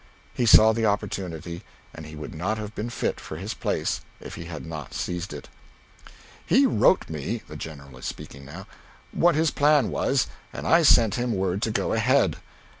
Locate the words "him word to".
11.21-11.69